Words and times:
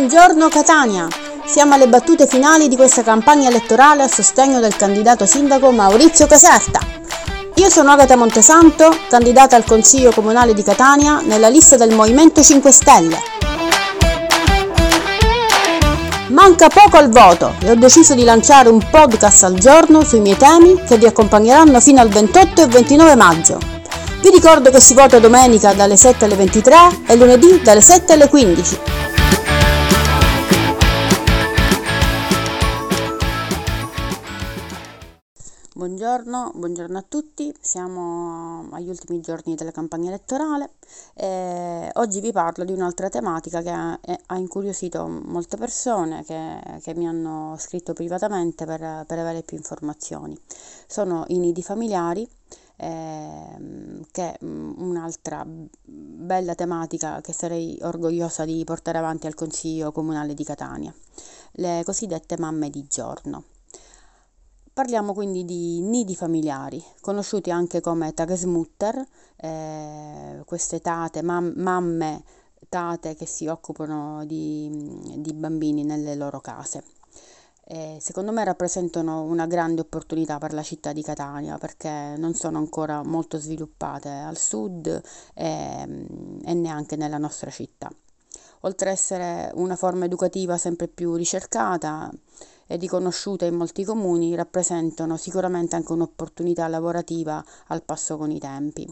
Buongiorno 0.00 0.48
Catania! 0.48 1.06
Siamo 1.44 1.74
alle 1.74 1.86
battute 1.86 2.26
finali 2.26 2.68
di 2.68 2.76
questa 2.76 3.02
campagna 3.02 3.50
elettorale 3.50 4.02
a 4.02 4.08
sostegno 4.08 4.58
del 4.58 4.74
candidato 4.74 5.26
sindaco 5.26 5.70
Maurizio 5.72 6.26
Caserta. 6.26 6.80
Io 7.56 7.68
sono 7.68 7.90
Agata 7.90 8.16
Montesanto, 8.16 8.88
candidata 9.10 9.56
al 9.56 9.64
Consiglio 9.64 10.10
Comunale 10.10 10.54
di 10.54 10.62
Catania 10.62 11.20
nella 11.20 11.50
lista 11.50 11.76
del 11.76 11.94
Movimento 11.94 12.42
5 12.42 12.72
Stelle. 12.72 13.18
Manca 16.28 16.68
poco 16.68 16.96
al 16.96 17.10
voto 17.10 17.52
e 17.60 17.70
ho 17.70 17.76
deciso 17.76 18.14
di 18.14 18.24
lanciare 18.24 18.70
un 18.70 18.82
podcast 18.90 19.44
al 19.44 19.58
giorno 19.58 20.02
sui 20.02 20.20
miei 20.20 20.38
temi 20.38 20.82
che 20.82 20.96
vi 20.96 21.04
accompagneranno 21.04 21.78
fino 21.78 22.00
al 22.00 22.08
28 22.08 22.62
e 22.62 22.66
29 22.68 23.16
maggio. 23.16 23.58
Vi 24.22 24.30
ricordo 24.30 24.70
che 24.70 24.80
si 24.80 24.94
vota 24.94 25.18
domenica 25.18 25.74
dalle 25.74 25.98
7 25.98 26.24
alle 26.24 26.36
23 26.36 27.02
e 27.06 27.16
lunedì 27.16 27.60
dalle 27.62 27.82
7 27.82 28.14
alle 28.14 28.30
15. 28.30 28.99
Buongiorno, 35.80 36.52
buongiorno, 36.56 36.98
a 36.98 37.04
tutti, 37.08 37.50
siamo 37.58 38.68
agli 38.72 38.90
ultimi 38.90 39.22
giorni 39.22 39.54
della 39.54 39.70
campagna 39.70 40.08
elettorale 40.08 40.72
e 41.14 41.88
oggi 41.94 42.20
vi 42.20 42.32
parlo 42.32 42.64
di 42.64 42.72
un'altra 42.74 43.08
tematica 43.08 43.62
che 43.62 43.70
ha, 43.70 44.36
incuriosito 44.36 45.08
molte 45.08 45.56
persone 45.56 46.22
che, 46.24 46.60
che, 46.82 46.94
mi 46.94 47.08
hanno 47.08 47.56
scritto 47.58 47.94
privatamente 47.94 48.66
per, 48.66 49.06
per 49.06 49.18
avere 49.20 49.40
più 49.40 49.56
informazioni. 49.56 50.38
Sono 50.86 51.24
i 51.28 51.38
nidi 51.38 51.62
familiari 51.62 52.28
eh, 52.76 54.04
che 54.10 54.32
è 54.32 54.36
un'altra 54.44 55.46
bella 55.46 56.54
tematica 56.54 57.22
che 57.22 57.32
sarei 57.32 57.78
orgogliosa 57.80 58.44
di 58.44 58.62
portare 58.64 58.98
avanti 58.98 59.26
al 59.26 59.34
Consiglio 59.34 59.92
Comunale 59.92 60.34
di 60.34 60.44
Catania, 60.44 60.92
le 61.52 61.80
cosiddette 61.86 62.36
mamme 62.36 62.68
di 62.68 62.86
giorno. 62.86 63.44
Parliamo 64.72 65.12
quindi 65.12 65.44
di 65.44 65.80
nidi 65.80 66.14
familiari, 66.14 66.82
conosciuti 67.00 67.50
anche 67.50 67.80
come 67.80 68.14
tagesmutter, 68.14 69.04
eh, 69.36 70.42
queste 70.46 70.80
tate, 70.80 71.22
mam- 71.22 71.54
mamme 71.56 72.22
tate 72.68 73.16
che 73.16 73.26
si 73.26 73.48
occupano 73.48 74.24
di, 74.24 74.70
di 75.16 75.32
bambini 75.34 75.82
nelle 75.82 76.14
loro 76.14 76.40
case. 76.40 76.84
Eh, 77.64 77.98
secondo 78.00 78.32
me 78.32 78.44
rappresentano 78.44 79.22
una 79.22 79.46
grande 79.46 79.80
opportunità 79.80 80.38
per 80.38 80.52
la 80.52 80.62
città 80.62 80.92
di 80.92 81.02
Catania 81.02 81.58
perché 81.58 82.14
non 82.16 82.34
sono 82.34 82.58
ancora 82.58 83.02
molto 83.02 83.38
sviluppate 83.38 84.08
al 84.08 84.36
sud 84.36 85.02
eh, 85.34 86.06
e 86.44 86.54
neanche 86.54 86.96
nella 86.96 87.18
nostra 87.18 87.50
città. 87.50 87.90
Oltre 88.62 88.90
ad 88.90 88.96
essere 88.96 89.50
una 89.54 89.76
forma 89.76 90.04
educativa 90.04 90.56
sempre 90.56 90.88
più 90.88 91.14
ricercata, 91.14 92.10
e 92.70 92.76
riconosciute 92.76 93.46
in 93.46 93.56
molti 93.56 93.82
comuni, 93.82 94.36
rappresentano 94.36 95.16
sicuramente 95.16 95.74
anche 95.74 95.90
un'opportunità 95.90 96.68
lavorativa 96.68 97.44
al 97.66 97.82
passo 97.82 98.16
con 98.16 98.30
i 98.30 98.38
tempi. 98.38 98.88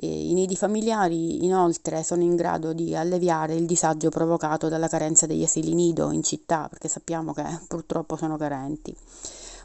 I 0.00 0.34
nidi 0.34 0.54
familiari 0.54 1.42
inoltre 1.46 2.02
sono 2.02 2.20
in 2.20 2.36
grado 2.36 2.74
di 2.74 2.94
alleviare 2.94 3.54
il 3.54 3.64
disagio 3.64 4.10
provocato 4.10 4.68
dalla 4.68 4.86
carenza 4.86 5.24
degli 5.24 5.42
asili 5.42 5.72
nido 5.72 6.10
in 6.10 6.22
città, 6.22 6.68
perché 6.68 6.88
sappiamo 6.88 7.32
che 7.32 7.42
purtroppo 7.66 8.16
sono 8.16 8.36
carenti. 8.36 8.94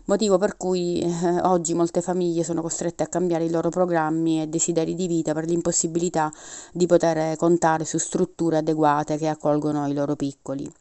Motivo 0.06 0.38
per 0.38 0.56
cui 0.56 1.00
eh, 1.00 1.42
oggi 1.42 1.74
molte 1.74 2.02
famiglie 2.02 2.46
sono 2.46 2.62
costrette 2.62 3.04
a 3.04 3.08
cambiare 3.08 3.44
i 3.44 3.50
loro 3.50 3.70
programmi 3.70 4.42
e 4.42 4.48
desideri 4.48 4.96
di 4.96 5.08
vita 5.08 5.34
per 5.34 5.46
l'impossibilità 5.46 6.32
di 6.72 6.86
poter 6.86 7.36
contare 7.36 7.84
su 7.84 7.98
strutture 7.98 8.58
adeguate 8.58 9.18
che 9.18 9.28
accolgono 9.28 9.86
i 9.88 9.94
loro 9.94 10.16
piccoli. 10.16 10.72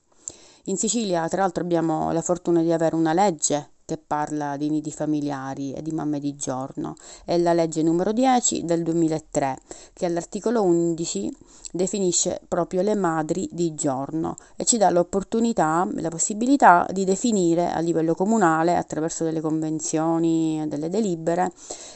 In 0.64 0.76
Sicilia, 0.76 1.26
tra 1.28 1.40
l'altro, 1.40 1.62
abbiamo 1.62 2.12
la 2.12 2.22
fortuna 2.22 2.62
di 2.62 2.72
avere 2.72 2.94
una 2.94 3.12
legge 3.12 3.70
che 3.90 3.98
parla 3.98 4.56
di 4.56 4.70
nidi 4.70 4.92
familiari 4.92 5.72
e 5.72 5.82
di 5.82 5.90
mamme 5.90 6.20
di 6.20 6.36
giorno. 6.36 6.94
È 7.24 7.36
la 7.38 7.52
legge 7.52 7.82
numero 7.82 8.12
10 8.12 8.64
del 8.64 8.84
2003, 8.84 9.58
che 9.92 10.06
all'articolo 10.06 10.62
11 10.62 11.36
definisce 11.72 12.40
proprio 12.46 12.82
le 12.82 12.94
madri 12.94 13.48
di 13.50 13.74
giorno 13.74 14.36
e 14.54 14.64
ci 14.64 14.76
dà 14.76 14.90
l'opportunità, 14.90 15.88
la 15.94 16.08
possibilità 16.08 16.86
di 16.92 17.04
definire 17.04 17.72
a 17.72 17.80
livello 17.80 18.14
comunale, 18.14 18.76
attraverso 18.76 19.24
delle 19.24 19.40
convenzioni, 19.40 20.64
delle 20.68 20.88
delibere, 20.88 21.50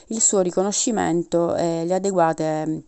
il 0.09 0.21
suo 0.21 0.41
riconoscimento 0.41 1.55
e 1.55 1.85
le 1.85 1.95
adeguate 1.95 2.87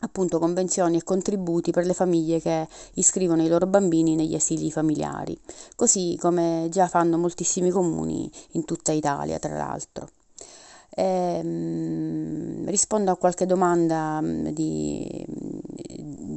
appunto 0.00 0.38
convenzioni 0.38 0.96
e 0.96 1.02
contributi 1.02 1.70
per 1.70 1.86
le 1.86 1.94
famiglie 1.94 2.40
che 2.40 2.68
iscrivono 2.94 3.42
i 3.42 3.48
loro 3.48 3.66
bambini 3.66 4.14
negli 4.14 4.34
asili 4.34 4.70
familiari, 4.70 5.38
così 5.76 6.16
come 6.20 6.68
già 6.70 6.88
fanno 6.88 7.18
moltissimi 7.18 7.70
comuni 7.70 8.30
in 8.52 8.64
tutta 8.64 8.92
Italia, 8.92 9.38
tra 9.38 9.56
l'altro. 9.56 10.08
Ehm, 10.92 12.68
rispondo 12.68 13.12
a 13.12 13.16
qualche 13.16 13.46
domanda 13.46 14.20
mm, 14.20 14.48
di, 14.48 15.24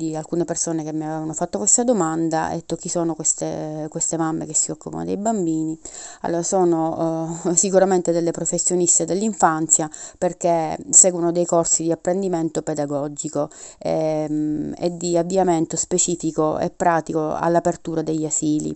di, 0.08 0.16
alcune 0.16 0.46
persone 0.46 0.84
che 0.84 0.94
mi 0.94 1.04
avevano 1.04 1.34
fatto 1.34 1.58
questa 1.58 1.84
domanda, 1.84 2.50
ho 2.50 2.56
detto 2.56 2.76
chi 2.76 2.90
sono 2.90 3.16
queste, 3.16 3.88
queste 3.90 4.18
mamme 4.18 4.46
che 4.46 4.54
si 4.54 4.72
occupano 4.72 5.04
dei 5.06 5.18
bambini. 5.18 5.78
Allora, 6.22 6.44
sono 6.44 7.40
uh, 7.44 7.54
sicuramente 7.56 8.12
delle 8.12 8.32
professioniste 8.32 9.06
dell'infanzia 9.06 9.90
perché 10.18 10.78
seguono 10.90 11.32
dei 11.32 11.46
corsi 11.46 11.84
di 11.84 11.92
apprendimento 11.92 12.62
pedagogico 12.62 13.50
ehm, 13.80 14.76
e 14.78 14.96
di 14.98 15.18
avviamento 15.18 15.78
specifico 15.78 16.60
e 16.60 16.70
pratico 16.70 17.34
all'apertura 17.34 18.02
degli 18.02 18.26
asili. 18.26 18.74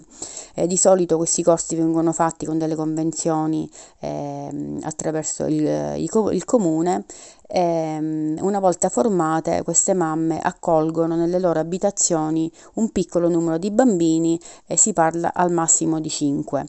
Eh, 0.56 0.66
di 0.66 0.78
solito 0.78 1.18
questi 1.18 1.44
corsi 1.44 1.76
vengono 1.76 2.12
fatti 2.12 2.46
con 2.46 2.58
delle 2.58 2.76
convenzioni 2.76 3.70
ehm, 4.00 4.80
attraverso 4.84 5.46
il 5.46 5.58
il, 5.98 6.30
il 6.32 6.46
comune 6.46 7.06
ehm, 7.48 8.38
una 8.42 8.60
volta 8.60 8.90
formate 8.90 9.64
queste 9.64 9.94
mamme 9.94 10.40
accolgono 10.40 11.16
nelle 11.16 11.40
loro 11.40 11.60
abitazioni 11.60 12.52
un 12.76 12.92
piccolo 12.92 13.30
numero 13.30 13.58
di 13.58 13.72
bambini 13.72 14.40
e 14.66 14.78
si 14.78 14.94
parla 14.94 15.34
al 15.34 15.52
massimo 15.52 16.00
di 16.00 16.10
5 16.10 16.66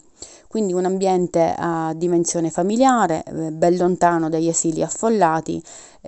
quindi 0.49 0.73
un 0.73 0.87
ambiente 0.87 1.55
a 1.57 1.93
dimensione 1.95 2.49
familiare, 2.51 3.23
eh, 3.23 3.53
ben 3.53 3.77
lontano 3.77 4.31
dagli 4.31 4.49
asili 4.49 4.83
affollati, 4.83 5.63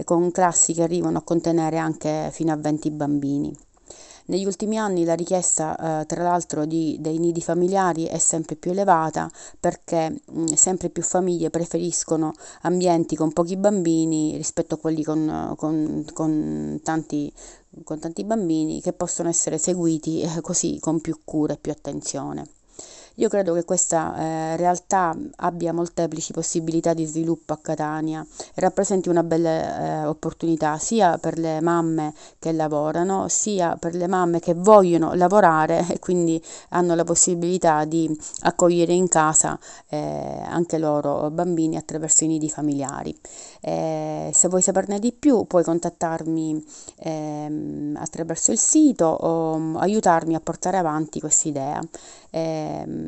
con 0.04 0.30
classi 0.30 0.72
che 0.72 0.82
arrivano 0.82 1.18
a 1.18 1.22
contenere 1.22 1.76
anche 1.76 2.30
fino 2.32 2.50
a 2.50 2.56
20 2.56 2.90
bambini. 2.90 3.54
Negli 4.30 4.46
ultimi 4.46 4.78
anni 4.78 5.02
la 5.04 5.14
richiesta, 5.14 6.02
eh, 6.02 6.06
tra 6.06 6.22
l'altro, 6.22 6.64
di, 6.64 6.96
dei 7.00 7.18
nidi 7.18 7.42
familiari 7.42 8.04
è 8.04 8.18
sempre 8.18 8.54
più 8.54 8.70
elevata 8.70 9.28
perché 9.58 10.20
mh, 10.24 10.44
sempre 10.52 10.88
più 10.88 11.02
famiglie 11.02 11.50
preferiscono 11.50 12.32
ambienti 12.62 13.16
con 13.16 13.32
pochi 13.32 13.56
bambini 13.56 14.36
rispetto 14.36 14.76
a 14.76 14.78
quelli 14.78 15.02
con, 15.02 15.54
con, 15.56 16.04
con, 16.12 16.78
tanti, 16.84 17.32
con 17.82 17.98
tanti 17.98 18.22
bambini 18.22 18.80
che 18.80 18.92
possono 18.92 19.28
essere 19.28 19.58
seguiti 19.58 20.20
eh, 20.20 20.40
così 20.40 20.78
con 20.80 21.00
più 21.00 21.18
cura 21.24 21.54
e 21.54 21.58
più 21.60 21.72
attenzione. 21.72 22.59
Io 23.20 23.28
credo 23.28 23.52
che 23.52 23.64
questa 23.66 24.16
eh, 24.16 24.56
realtà 24.56 25.14
abbia 25.36 25.74
molteplici 25.74 26.32
possibilità 26.32 26.94
di 26.94 27.04
sviluppo 27.04 27.52
a 27.52 27.58
Catania 27.60 28.26
e 28.54 28.60
rappresenti 28.62 29.10
una 29.10 29.22
bella 29.22 30.04
eh, 30.04 30.06
opportunità 30.06 30.78
sia 30.78 31.18
per 31.18 31.36
le 31.36 31.60
mamme 31.60 32.14
che 32.38 32.50
lavorano, 32.52 33.28
sia 33.28 33.76
per 33.76 33.94
le 33.94 34.06
mamme 34.06 34.40
che 34.40 34.54
vogliono 34.54 35.12
lavorare 35.12 35.84
e 35.90 35.98
quindi 35.98 36.42
hanno 36.70 36.94
la 36.94 37.04
possibilità 37.04 37.84
di 37.84 38.10
accogliere 38.44 38.94
in 38.94 39.06
casa 39.08 39.58
eh, 39.90 40.42
anche 40.42 40.78
loro 40.78 41.30
bambini 41.30 41.76
attraverso 41.76 42.24
i 42.24 42.28
nidi 42.28 42.48
familiari. 42.48 43.14
Eh, 43.60 44.30
se 44.32 44.48
vuoi 44.48 44.62
saperne 44.62 44.98
di 44.98 45.12
più 45.12 45.44
puoi 45.44 45.62
contattarmi 45.62 46.64
ehm, 47.00 47.98
attraverso 48.00 48.50
il 48.50 48.58
sito 48.58 49.04
o 49.04 49.52
um, 49.52 49.76
aiutarmi 49.76 50.34
a 50.34 50.40
portare 50.40 50.78
avanti 50.78 51.20
questa 51.20 51.48
idea. 51.48 51.82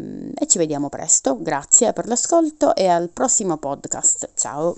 Ehm, 0.02 0.32
e 0.34 0.46
ci 0.46 0.58
vediamo 0.58 0.88
presto. 0.88 1.38
Grazie 1.40 1.92
per 1.92 2.06
l'ascolto 2.06 2.74
e 2.74 2.88
al 2.88 3.08
prossimo 3.12 3.56
podcast. 3.56 4.30
Ciao. 4.36 4.76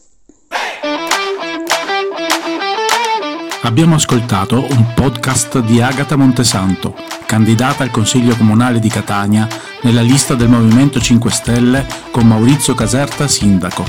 Abbiamo 3.63 3.95
ascoltato 3.95 4.59
un 4.59 4.93
podcast 4.95 5.61
di 5.61 5.81
Agata 5.81 6.17
Montesanto, 6.17 6.95
candidata 7.25 7.83
al 7.83 7.91
Consiglio 7.91 8.37
Comunale 8.37 8.79
di 8.79 8.91
Catania 8.91 9.49
nella 9.83 10.03
lista 10.03 10.35
del 10.35 10.49
Movimento 10.49 11.01
5 11.01 11.31
Stelle 11.31 11.87
con 12.11 12.27
Maurizio 12.27 12.75
Caserta 12.75 13.27
sindaco. 13.27 13.85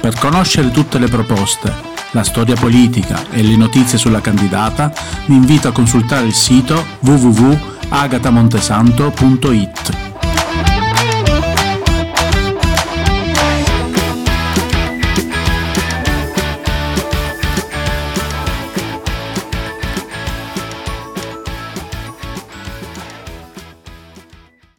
Per 0.00 0.18
conoscere 0.18 0.70
tutte 0.72 0.98
le 0.98 1.06
proposte, 1.06 1.72
la 2.10 2.24
storia 2.24 2.56
politica 2.56 3.30
e 3.30 3.42
le 3.42 3.54
notizie 3.54 3.98
sulla 3.98 4.20
candidata, 4.20 4.92
vi 5.26 5.36
invito 5.36 5.68
a 5.68 5.72
consultare 5.72 6.26
il 6.26 6.34
sito 6.34 6.84
www 7.00 7.78
agatamontesanto.it 7.90 10.09